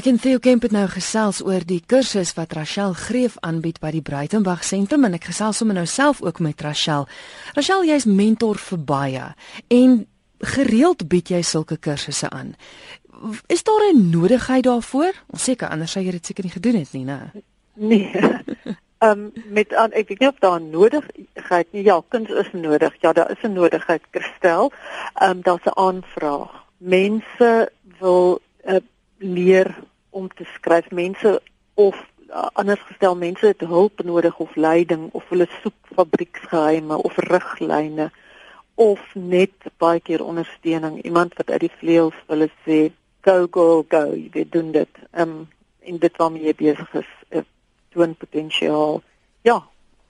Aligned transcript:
Ek 0.00 0.06
en 0.08 0.16
Theo 0.16 0.38
Kemp 0.40 0.62
het 0.64 0.72
nou 0.72 0.86
gesels 0.88 1.42
oor 1.44 1.60
die 1.68 1.82
kursus 1.84 2.30
wat 2.32 2.54
Rachel 2.56 2.94
Greef 2.96 3.34
aanbied 3.44 3.82
by 3.82 3.90
die 3.92 4.00
Breitenberg 4.00 4.62
sentrum 4.64 5.02
en 5.04 5.18
ek 5.18 5.26
gesels 5.28 5.58
sommer 5.60 5.76
nou 5.76 5.84
self 5.84 6.22
ook 6.24 6.38
met 6.40 6.62
Rachel. 6.64 7.04
Rachel, 7.52 7.84
jy's 7.84 8.06
mentor 8.08 8.56
vir 8.56 8.80
baie 8.88 9.26
en 9.76 9.98
gereeld 10.54 11.04
bied 11.12 11.28
jy 11.34 11.42
sulke 11.44 11.76
kursusse 11.76 12.30
aan. 12.32 12.54
Is 13.52 13.60
daar 13.68 13.84
'n 13.90 14.08
nodigheid 14.08 14.64
daarvoor? 14.64 15.12
Ons 15.36 15.44
seker 15.44 15.68
anders 15.68 15.92
sou 15.92 16.02
jy 16.02 16.12
dit 16.16 16.26
seker 16.26 16.44
nie 16.44 16.56
gedoen 16.56 16.78
het 16.80 16.92
nie, 16.92 17.04
né? 17.04 17.20
Nee. 17.74 18.08
Ehm 19.04 19.10
um, 19.10 19.32
met 19.52 19.74
aan 19.74 19.92
ek 19.92 20.08
weet 20.08 20.20
nie 20.20 20.28
of 20.28 20.40
daar 20.40 20.60
nodigheid 20.60 21.72
nie. 21.72 21.84
Ja, 21.84 22.00
kuns 22.08 22.30
is 22.30 22.48
nodig. 22.52 22.96
Ja, 23.00 23.12
daar 23.12 23.30
is 23.30 23.42
'n 23.42 23.52
nodigheid, 23.52 24.02
Christel. 24.10 24.72
Ehm 25.20 25.30
um, 25.30 25.42
daar's 25.42 25.64
'n 25.64 25.76
aanvraag. 25.76 26.64
Mense 26.78 27.72
wil 27.98 28.40
uh, 28.64 28.80
leer 29.18 29.88
om 30.10 30.28
te 30.28 30.44
skryf. 30.54 30.90
Mense 30.90 31.40
of 31.74 31.96
uh, 32.28 32.46
anders 32.52 32.80
gestel 32.88 33.16
mense 33.16 33.46
het 33.46 33.60
hulp 33.60 34.02
nodig 34.04 34.38
of 34.38 34.54
leiding 34.54 35.08
of 35.12 35.28
hulle 35.28 35.48
soek 35.62 35.94
fabrieksgeheime 35.94 36.96
of 36.96 37.16
riglyne 37.16 38.10
of 38.74 39.00
net 39.14 39.68
baie 39.78 40.00
keer 40.00 40.24
ondersteuning. 40.24 41.02
Iemand 41.02 41.34
wat 41.36 41.50
uit 41.50 41.66
die 41.66 41.74
vleuels 41.80 42.16
wil 42.26 42.48
sê 42.66 42.80
go 43.26 43.46
go 43.50 43.84
go 43.88 44.04
jy 44.14 44.46
doen 44.50 44.72
dit. 44.72 45.02
Um, 45.12 45.48
en 45.80 45.98
dit 45.98 46.16
waarmee 46.16 46.48
jy 46.48 46.54
besig 46.56 46.94
is 47.02 47.12
uh, 47.30 47.44
toon 47.92 48.14
potensiaal. 48.14 49.02
Ja 49.42 49.60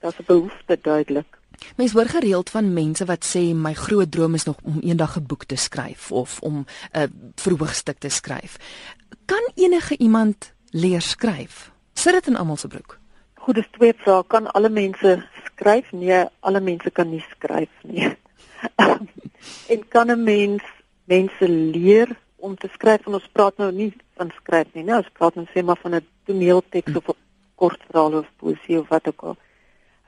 dit 0.01 0.19
is 0.19 0.25
behoefte 0.25 0.77
duidelik 0.81 1.40
Mens 1.75 1.91
hoor 1.91 2.05
gereeld 2.05 2.49
van 2.49 2.73
mense 2.73 3.05
wat 3.05 3.25
sê 3.25 3.53
my 3.55 3.73
groot 3.73 4.11
droom 4.11 4.33
is 4.33 4.43
nog 4.43 4.57
om 4.63 4.79
eendag 4.79 5.17
'n 5.17 5.25
boek 5.25 5.43
te 5.43 5.55
skryf 5.55 6.11
of 6.11 6.39
om 6.41 6.65
'n 6.91 7.33
verhoogstuk 7.35 7.97
te 7.97 8.09
skryf. 8.09 8.57
Kan 9.25 9.51
enige 9.55 9.97
iemand 9.97 10.53
leer 10.69 11.01
skryf? 11.01 11.71
Sit 11.93 12.13
dit 12.13 12.27
in 12.27 12.35
almal 12.35 12.57
se 12.57 12.67
broek? 12.67 12.99
Goed, 13.33 13.55
dis 13.55 13.67
twee 13.71 13.93
vrae. 13.93 14.23
Kan 14.27 14.51
alle 14.51 14.69
mense 14.69 15.27
skryf? 15.45 15.91
Nee, 15.91 16.25
alle 16.39 16.59
mense 16.59 16.91
kan 16.91 17.09
nie 17.09 17.25
skryf 17.29 17.69
nie. 17.83 18.17
en 19.73 19.87
kan 19.87 20.11
'n 20.11 20.23
mens 20.23 20.63
mense 21.03 21.49
leer 21.49 22.17
om 22.35 22.55
te 22.55 22.69
skryf? 22.73 23.05
En 23.05 23.13
ons 23.13 23.29
praat 23.31 23.57
nou 23.57 23.71
nie 23.71 23.93
van 24.17 24.31
skryf 24.35 24.67
nie, 24.73 24.83
nee, 24.83 24.95
ons 24.95 25.09
praat 25.17 25.35
net 25.35 25.49
sê 25.53 25.63
maar 25.63 25.79
van 25.81 25.95
'n 25.95 26.07
toneelteks 26.25 26.95
of 26.95 27.07
'n 27.09 27.17
kortverhaal 27.55 28.13
of 28.19 28.27
poesie 28.37 28.79
of 28.79 28.87
wat 28.87 29.07
ook 29.07 29.21
al. 29.21 29.37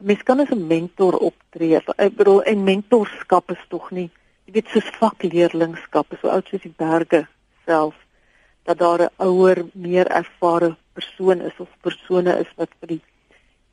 Mens 0.04 0.24
kan 0.28 0.40
as 0.40 0.52
'n 0.52 0.68
mentor 0.68 1.16
optree. 1.30 1.80
Ek 1.98 2.16
bedoel, 2.16 2.42
'n 2.44 2.64
mentorskap 2.64 3.52
is 3.52 3.64
tog 3.70 3.92
nie, 3.92 4.10
weet, 4.52 4.68
soos 4.68 4.90
vakleerlingskap, 5.00 6.08
so 6.22 6.28
oud 6.30 6.48
soos 6.48 6.62
die 6.62 6.76
berge 6.78 7.28
self 7.66 7.96
dat 8.68 8.78
daar 8.78 9.02
'n 9.02 9.14
ouer, 9.18 9.66
meer 9.74 10.08
ervare 10.08 10.76
persoon 10.94 11.42
is 11.42 11.58
of 11.60 11.70
persone 11.82 12.40
is 12.40 12.52
wat 12.56 12.70
vir 12.80 12.88
die 12.88 13.02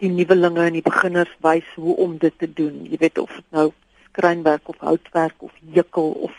die 0.01 0.09
nuwelinge 0.09 0.65
en 0.65 0.73
die 0.73 0.83
beginners 0.83 1.33
wys 1.45 1.75
hoe 1.77 1.97
om 1.97 2.17
dit 2.19 2.39
te 2.39 2.53
doen. 2.53 2.87
Jy 2.89 2.97
weet 2.97 3.19
of 3.19 3.35
dit 3.35 3.51
nou 3.53 3.73
skrynwerk 4.05 4.69
of 4.69 4.79
houtwerk 4.79 5.43
of 5.45 5.53
jekkel 5.61 6.11
of 6.11 6.33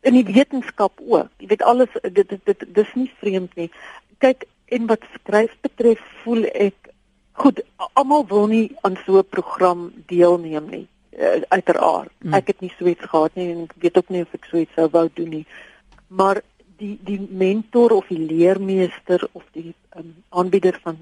in 0.00 0.14
die 0.14 0.34
wetenskap 0.34 1.00
ook. 1.04 1.28
Jy 1.38 1.46
weet 1.46 1.62
alles 1.62 1.92
dit 2.02 2.28
dit 2.28 2.40
dit 2.44 2.64
dis 2.74 2.94
nie 2.94 3.10
vreemd 3.20 3.54
nie. 3.54 3.70
Kyk, 4.18 4.46
en 4.72 4.86
wat 4.86 5.04
skryf 5.14 5.52
betref, 5.60 6.00
voel 6.22 6.46
ek 6.54 6.81
goed, 7.32 7.62
almal 7.92 8.26
wil 8.26 8.46
nie 8.46 8.76
aan 8.82 8.96
so 9.06 9.18
'n 9.18 9.28
program 9.28 9.92
deelneem 10.06 10.66
nie. 10.70 10.86
Uh, 11.12 11.42
uiteraard. 11.48 12.10
Hmm. 12.18 12.32
Ek 12.32 12.46
het 12.46 12.60
nie 12.60 12.72
so 12.78 12.86
iets 12.86 13.04
gehad 13.04 13.34
nie 13.34 13.50
en 13.52 13.62
ek 13.62 13.74
weet 13.78 13.96
ook 13.96 14.08
nie 14.08 14.22
of 14.22 14.34
ek 14.34 14.44
so 14.44 14.56
iets 14.56 14.74
sou 14.74 14.88
wou 14.88 15.08
doen 15.14 15.28
nie. 15.28 15.46
Maar 16.08 16.42
die 16.76 16.98
die 17.04 17.20
mentor 17.20 17.90
of 17.90 18.08
die 18.08 18.18
leermeester 18.18 19.28
of 19.32 19.44
die 19.52 19.74
um, 19.96 20.14
aanbieder 20.28 20.78
van 20.82 20.98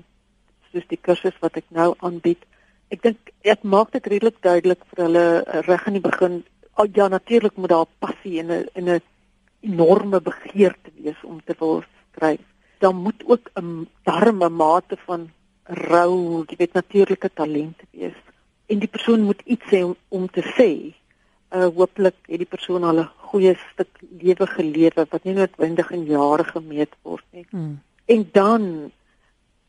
soos 0.73 0.87
die 0.91 0.99
kursus 1.01 1.39
wat 1.41 1.57
ek 1.57 1.65
nou 1.69 1.95
aanbied. 1.99 2.43
Ek 2.91 3.03
dink 3.03 3.33
ek 3.43 3.63
maak 3.63 3.93
dit 3.93 4.07
redelik 4.07 4.43
duidelik 4.43 4.83
vir 4.91 5.05
hulle 5.07 5.27
uh, 5.41 5.63
reg 5.67 5.87
in 5.87 5.99
die 5.99 6.07
begin. 6.11 6.43
Oh, 6.77 6.87
ja, 6.95 7.09
natuurlik 7.09 7.57
moet 7.57 7.71
daar 7.71 7.91
passie 7.99 8.41
en 8.41 8.51
'n 8.51 8.67
en 8.75 8.89
'n 8.97 9.01
enorme 9.61 10.21
begeerte 10.21 10.91
wees 10.97 11.21
om 11.23 11.41
te 11.45 11.55
wil 11.59 11.83
skryf. 12.13 12.41
Dan 12.79 12.97
moet 12.97 13.23
ook 13.27 13.51
'n 13.55 13.89
darme 14.05 14.49
mate 14.49 14.97
van 15.07 15.31
rou, 15.71 16.45
jy 16.49 16.57
weet 16.59 16.75
natuurlike 16.75 17.31
talent 17.35 17.83
wees. 17.91 18.17
En 18.71 18.79
die 18.83 18.91
persoon 18.91 19.23
moet 19.27 19.41
iets 19.45 19.71
hê 19.71 19.83
om, 19.87 19.97
om 20.09 20.27
te 20.29 20.43
sê 20.57 20.71
uh 21.51 21.67
hooplik 21.75 22.15
het 22.31 22.39
die 22.39 22.47
persoon 22.47 22.85
al 22.87 23.01
'n 23.03 23.11
goeie 23.31 23.55
stuk 23.73 23.91
lewe 24.23 24.47
gelewe 24.47 25.07
wat 25.11 25.25
nie 25.25 25.35
noodwendig 25.35 25.91
in 25.91 26.05
jare 26.07 26.45
gemeet 26.45 26.95
word 27.03 27.25
nie. 27.33 27.47
Hmm. 27.51 27.81
En 28.07 28.29
dan 28.33 28.93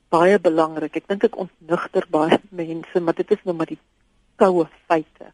baie 0.09 0.39
belangrik, 0.39 0.95
ek 0.95 1.07
dink 1.07 1.23
ek 1.23 1.37
ontnugter 1.37 2.05
baie 2.09 2.37
mense, 2.61 2.99
maar 2.99 3.17
dit 3.17 3.31
is 3.31 3.43
nou 3.43 3.55
maar 3.55 3.71
die 3.73 3.81
koue 4.35 4.67
feite. 4.87 5.33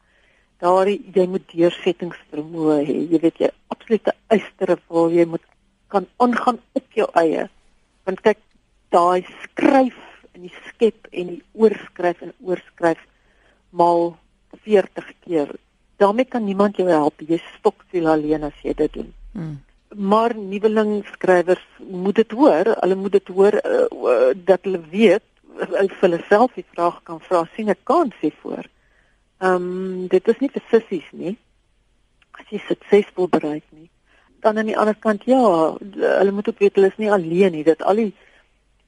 Daar 0.60 0.88
jy 0.88 1.28
moet 1.28 1.46
deursettingsvermoë 1.52 2.80
hê. 2.88 2.98
Jy 3.12 3.20
weet 3.20 3.38
jy 3.44 3.50
absolute 3.68 4.14
eistere 4.28 4.78
wil 4.88 5.12
jy 5.12 5.26
moet 5.26 5.44
kan 5.88 6.08
aangaan 6.18 6.60
op 6.74 6.88
jou 6.92 7.08
eie. 7.14 7.50
Want 8.04 8.22
kyk, 8.22 8.40
daai 8.90 9.24
skryf 9.44 10.07
en 10.38 10.46
die 10.48 10.58
skep 10.70 11.10
en 11.12 11.34
die 11.34 11.44
oorskryf 11.58 12.22
en 12.22 12.34
oorskryf 12.46 13.02
maal 13.76 14.14
40 14.64 15.14
keer 15.26 15.56
daarmee 15.98 16.26
kan 16.26 16.44
niemand 16.46 16.78
jou 16.78 16.90
help. 16.90 17.22
Jy 17.26 17.40
stok 17.58 17.82
siel 17.92 18.08
alleen 18.10 18.46
as 18.48 18.58
jy 18.64 18.76
dit 18.78 18.94
doen. 19.00 19.10
Hmm. 19.34 19.56
Maar 19.96 20.36
nuweling 20.38 21.00
skrywers 21.14 21.64
moet 21.80 22.20
dit 22.22 22.32
hoor. 22.38 22.74
Hulle 22.84 22.96
moet 22.96 23.18
dit 23.18 23.34
hoor 23.34 23.58
uh, 23.58 23.88
uh, 23.90 24.30
dat 24.36 24.68
hulle 24.68 24.82
weet 24.92 25.26
uit 25.58 25.92
vir 25.92 26.04
hulle 26.06 26.22
self 26.30 26.54
die 26.54 26.66
vraag 26.76 27.02
kan 27.08 27.22
vra 27.26 27.48
sien 27.56 27.70
'n 27.70 27.84
kans 27.84 28.14
hiervoor. 28.22 28.66
Ehm 29.42 29.56
um, 29.56 30.08
dit 30.08 30.28
is 30.28 30.40
nie 30.40 30.54
vir 30.54 30.64
sissies 30.70 31.10
nie. 31.12 31.38
As 32.38 32.46
jy 32.50 32.62
suksesvol 32.68 33.28
bereik 33.28 33.66
nie. 33.70 33.90
Dan 34.42 34.58
aan 34.58 34.70
die 34.70 34.78
ander 34.78 34.96
kant 34.96 35.26
ja, 35.26 35.74
hulle 35.98 36.32
moet 36.32 36.50
ook 36.50 36.60
weet 36.60 36.76
hulle 36.76 36.94
is 36.94 37.02
nie 37.02 37.12
alleen 37.12 37.52
nie. 37.52 37.64
Dat 37.64 37.82
al 37.82 37.96
die 37.96 38.14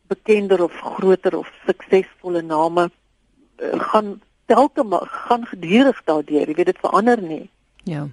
bekender 0.10 0.64
of 0.64 0.74
groter 0.96 1.38
of 1.38 1.50
suksesvolle 1.68 2.42
name 2.42 2.90
uh, 2.90 3.80
gaan 3.92 4.18
telke 4.50 4.86
gaan 5.26 5.46
gedurig 5.46 6.02
daardeur, 6.06 6.48
jy 6.50 6.56
weet 6.58 6.72
dit 6.72 6.82
verander 6.82 7.22
nie. 7.22 7.46
Ja. 7.86 8.08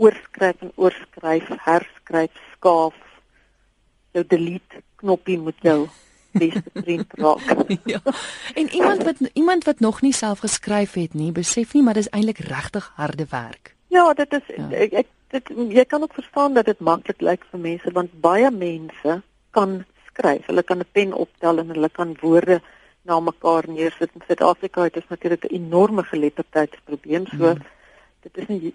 Oorskryf 0.00 0.62
en 0.64 0.72
oorskryf, 0.80 1.50
herskryf, 1.66 2.40
skaaf. 2.56 2.96
Jou 4.16 4.24
delete 4.28 4.80
knoppie 5.02 5.38
moet 5.38 5.60
jou 5.60 5.84
beste 6.42 6.70
vriend 6.72 7.18
raak. 7.20 7.44
ja. 7.94 8.00
En 8.54 8.68
iemand 8.72 9.04
wat 9.04 9.20
iemand 9.32 9.64
wat 9.64 9.80
nog 9.80 10.00
nie 10.02 10.12
self 10.12 10.38
geskryf 10.46 10.96
het 10.98 11.14
nie, 11.14 11.32
besef 11.32 11.74
nie 11.74 11.82
maar 11.82 12.00
dis 12.00 12.10
eintlik 12.10 12.38
regtig 12.48 12.90
harde 12.96 13.26
werk. 13.30 13.74
Ja, 13.92 14.12
dit 14.12 14.32
is 14.32 14.56
ja. 14.56 14.70
ek, 14.70 14.92
ek 15.04 15.10
dit 15.34 15.50
jy 15.76 15.84
kan 15.84 16.02
ook 16.02 16.14
verstaan 16.14 16.54
dat 16.54 16.66
dit 16.70 16.80
maklik 16.80 17.20
lyk 17.20 17.44
vir 17.50 17.60
mense 17.60 17.92
want 17.92 18.20
baie 18.22 18.50
mense 18.50 19.20
kan 19.54 19.82
skryf. 20.14 20.46
Hulle 20.46 20.62
kan 20.62 20.78
'n 20.78 20.92
pen 20.92 21.12
optel 21.12 21.58
en 21.58 21.74
hulle 21.74 21.88
kan 21.88 22.16
woorde 22.22 22.62
na 23.04 23.20
mekaar 23.20 23.68
neersit 23.68 24.10
in 24.14 24.22
Suid-Afrika 24.26 24.86
het 24.88 24.96
ons 24.96 25.10
natuurlik 25.12 25.44
'n 25.44 25.54
enorme 25.54 26.02
geletterdheidsprobleem 26.02 27.26
so 27.26 27.52
mm. 27.52 27.62
dit 28.22 28.38
is 28.38 28.46
nie 28.48 28.74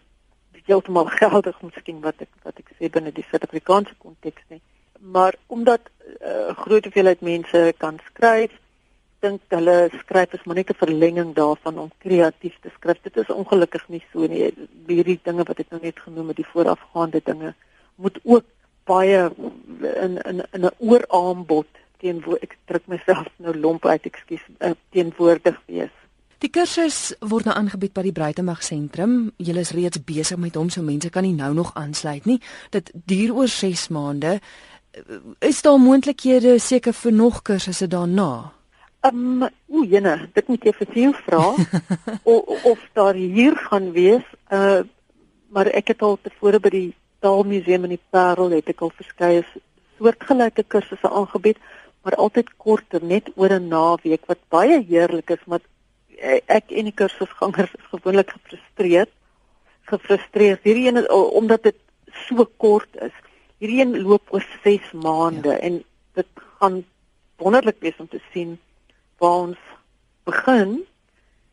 heeltemal 0.69 1.09
geldig 1.21 1.61
miskien 1.61 2.01
wat 2.01 2.21
ek 2.25 2.33
wat 2.43 2.59
ek 2.61 2.69
sê 2.77 2.89
binne 2.93 3.11
die 3.11 3.25
Suid-Afrikaanse 3.29 3.95
konteks 3.97 4.43
nie 4.53 4.61
maar 4.99 5.35
omdat 5.47 5.81
'n 5.89 6.17
uh, 6.31 6.57
groot 6.63 6.83
hoeveelheid 6.83 7.21
mense 7.21 7.73
kan 7.77 7.97
skryf 8.09 8.53
dink 9.25 9.41
hulle 9.55 9.89
skryf 10.03 10.33
is 10.37 10.45
maar 10.45 10.59
net 10.61 10.69
'n 10.69 10.81
verlenging 10.83 11.33
daarvan 11.41 11.81
om 11.85 11.91
kreatief 12.05 12.55
te 12.61 12.69
skryf 12.77 13.01
dit 13.01 13.17
is 13.17 13.35
ongelukkig 13.41 13.89
nie 13.89 14.03
so 14.11 14.27
nie 14.27 14.53
hierdie 14.87 15.19
dinge 15.23 15.43
wat 15.49 15.59
ek 15.59 15.71
nou 15.71 15.81
net 15.81 15.99
genoem 15.99 16.27
het 16.27 16.41
die 16.43 16.51
voorafgaande 16.53 17.21
dinge 17.31 17.53
moet 17.95 18.19
ook 18.23 18.45
baie 18.89 19.29
in 20.03 20.17
in 20.25 20.41
in 20.51 20.65
'n 20.65 20.75
ooraanbod 20.79 21.67
teenoor 21.99 22.39
ek 22.41 22.57
druk 22.65 22.87
myself 22.87 23.27
nou 23.37 23.53
lomp 23.55 23.85
uit, 23.85 24.05
ekskuus, 24.07 24.43
uh, 24.63 24.71
teenwoordig 24.95 25.57
wees. 25.67 25.95
Die 26.39 26.49
kursus 26.49 27.13
word 27.19 27.49
nou 27.49 27.55
aangebied 27.59 27.91
by 27.93 28.05
die 28.05 28.15
Breitenberg 28.15 28.61
sentrum. 28.63 29.31
Julle 29.37 29.59
is 29.65 29.73
reeds 29.75 29.99
besig 30.07 30.39
met 30.39 30.55
hom, 30.55 30.69
so 30.71 30.81
mense 30.81 31.09
kan 31.11 31.23
nie 31.27 31.35
nou 31.35 31.51
nog 31.53 31.73
aansluit 31.75 32.25
nie. 32.25 32.39
Dit 32.71 32.93
duur 32.93 33.33
oor 33.35 33.51
6 33.51 33.89
maande. 33.91 34.39
Is 35.43 35.61
daar 35.61 35.79
moontlikhede 35.79 36.55
seker 36.59 36.93
vir 36.93 37.11
nog 37.11 37.41
kursusse 37.41 37.87
daarna? 37.87 38.53
Ehm, 39.01 39.43
um, 39.43 39.49
o, 39.67 39.83
jene, 39.83 40.29
dit 40.33 40.47
moet 40.47 40.63
jy 40.63 40.73
vir 40.79 40.95
jou 41.01 41.11
vra 41.25 41.43
of 42.71 42.79
daar 42.93 43.19
hier 43.19 43.55
gaan 43.67 43.91
wees. 43.91 44.25
Uh 44.51 44.81
maar 45.49 45.65
ek 45.73 45.87
het 45.95 46.01
al 46.05 46.19
tevore 46.21 46.59
by 46.61 46.69
die 46.69 46.89
Taalmuseum 47.19 47.83
in 47.83 47.95
die 47.97 48.05
Parel 48.09 48.49
het 48.49 48.69
ek 48.69 48.81
al 48.81 48.91
verskeie 48.95 49.43
soortgelyke 49.97 50.63
kursusse 50.63 51.09
aangebied 51.09 51.57
maar 52.01 52.15
altyd 52.15 52.49
korter, 52.57 53.03
net 53.03 53.29
oor 53.35 53.53
'n 53.53 53.67
naweek 53.67 54.25
wat 54.25 54.39
baie 54.49 54.79
heerlik 54.81 55.29
is, 55.29 55.43
maar 55.45 55.61
ek 56.45 56.71
en 56.71 56.87
die 56.89 56.95
kursusgangers 57.01 57.73
is 57.73 57.89
gewoonlik 57.91 58.29
gefrustreerd. 58.29 59.11
Gefrustreerd. 59.91 60.63
Hierdie 60.63 60.87
een 60.87 61.09
omdat 61.11 61.63
dit 61.63 61.75
so 62.27 62.45
kort 62.57 62.95
is. 62.95 63.15
Hierdie 63.57 63.81
een 63.81 64.01
loop 64.01 64.33
oor 64.33 64.45
6 64.63 64.91
maande 64.91 65.49
ja. 65.49 65.59
en 65.59 65.83
dit 66.13 66.27
gaan 66.59 66.85
wonderlik 67.37 67.79
wees 67.79 67.97
om 67.97 68.07
te 68.07 68.21
sien 68.31 68.59
waar 69.17 69.39
ons 69.47 69.57
begin 70.23 70.85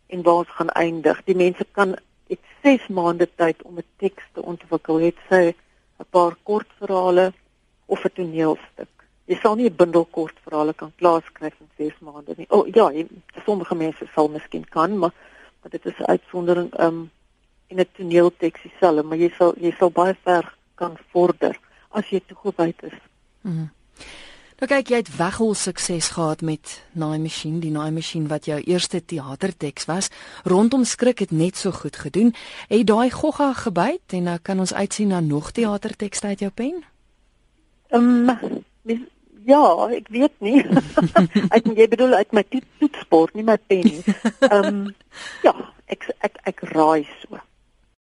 en 0.06 0.22
waar 0.22 0.34
ons 0.34 0.48
gaan 0.58 0.70
eindig. 0.70 1.24
Die 1.24 1.36
mense 1.36 1.66
kan 1.72 1.96
het 2.26 2.40
6 2.62 2.86
maande 2.86 3.28
tyd 3.34 3.62
om 3.62 3.78
'n 3.78 3.84
teks 3.96 4.24
te 4.32 4.42
ontwikkel. 4.66 5.00
Het 5.06 5.18
sy 5.30 5.54
'n 6.00 6.10
paar 6.10 6.36
kortverhale 6.42 7.32
of 7.86 8.04
'n 8.04 8.14
toneelstuk. 8.14 8.92
Jy 9.26 9.38
sal 9.42 9.54
nie 9.56 9.70
'n 9.70 9.76
bundel 9.76 10.04
kortverhale 10.04 10.74
kan 10.74 10.92
klaarskryf 10.96 11.54
in 11.60 11.70
6 11.76 11.98
maande 12.00 12.34
nie. 12.36 12.46
O 12.50 12.58
oh, 12.58 12.66
ja, 12.66 12.90
jy, 12.90 13.06
sommige 13.44 13.74
mense 13.74 14.06
sal 14.14 14.28
miskien 14.28 14.64
kan, 14.68 14.98
maar 14.98 15.12
maar 15.60 15.70
dit 15.70 15.86
is 15.86 15.98
'n 15.98 16.10
uitsondering 16.10 16.80
um 16.80 17.10
in 17.66 17.80
'n 17.80 17.88
toneelteks 17.92 18.62
dieselfde, 18.62 19.02
maar 19.02 19.18
jy 19.18 19.30
sal 19.36 19.54
jy 19.56 19.72
sal 19.78 19.90
baie 19.90 20.14
ver 20.22 20.54
kan 20.74 20.96
vorder 21.10 21.58
as 21.90 22.08
jy 22.10 22.20
toegewyd 22.26 22.82
is. 22.82 22.98
Mm. 23.40 23.70
Nou 24.56 24.64
kyk 24.70 24.88
jy 24.88 24.98
het 25.02 25.08
weghol 25.18 25.50
sukses 25.52 26.06
gehad 26.14 26.40
met 26.40 26.78
Naai 26.96 27.18
Masjien, 27.20 27.58
die 27.60 27.70
Naai 27.74 27.90
Masjien 27.92 28.24
wat 28.30 28.46
jou 28.48 28.56
eerste 28.64 29.02
teaterteks 29.04 29.84
was. 29.84 30.08
Rondom 30.48 30.86
skrik 30.88 31.18
het 31.20 31.30
net 31.30 31.60
so 31.60 31.74
goed 31.76 31.96
gedoen. 32.00 32.32
Het 32.70 32.86
daai 32.88 33.10
gogga 33.12 33.50
gebyt 33.52 34.16
en 34.16 34.30
nou 34.30 34.38
kan 34.40 34.62
ons 34.64 34.72
uitsien 34.72 35.12
na 35.12 35.20
nog 35.20 35.50
teatertekste 35.52 36.32
uit 36.32 36.46
jou 36.46 36.50
pen? 36.50 36.80
Ehm 37.92 38.32
um, 38.32 39.04
ja, 39.44 39.60
ek 39.92 40.08
weet 40.08 40.40
nie. 40.40 40.64
ek 41.56 41.68
jy 41.76 41.88
bedoel 41.92 42.16
uit 42.16 42.32
my 42.32 42.46
toetsport, 42.48 43.36
nie 43.36 43.44
my 43.44 43.58
pen 43.60 43.84
nie. 43.84 44.16
Ehm 44.48 44.70
um, 44.72 44.80
ja, 45.44 45.52
ek 45.84 46.08
ek 46.24 46.40
ek 46.48 46.64
raai 46.72 47.04
so. 47.20 47.44